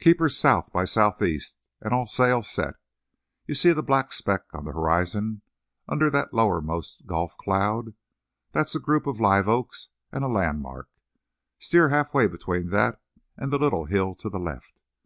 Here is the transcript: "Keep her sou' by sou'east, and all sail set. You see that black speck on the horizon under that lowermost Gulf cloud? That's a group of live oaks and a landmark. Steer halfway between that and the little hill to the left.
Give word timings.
"Keep 0.00 0.20
her 0.20 0.30
sou' 0.30 0.62
by 0.72 0.86
sou'east, 0.86 1.58
and 1.82 1.92
all 1.92 2.06
sail 2.06 2.42
set. 2.42 2.76
You 3.44 3.54
see 3.54 3.72
that 3.72 3.82
black 3.82 4.10
speck 4.10 4.44
on 4.54 4.64
the 4.64 4.72
horizon 4.72 5.42
under 5.86 6.08
that 6.08 6.32
lowermost 6.32 7.04
Gulf 7.06 7.36
cloud? 7.36 7.92
That's 8.52 8.74
a 8.74 8.80
group 8.80 9.06
of 9.06 9.20
live 9.20 9.48
oaks 9.48 9.88
and 10.10 10.24
a 10.24 10.28
landmark. 10.28 10.88
Steer 11.58 11.90
halfway 11.90 12.26
between 12.26 12.70
that 12.70 13.02
and 13.36 13.52
the 13.52 13.58
little 13.58 13.84
hill 13.84 14.14
to 14.14 14.30
the 14.30 14.40
left. 14.40 14.80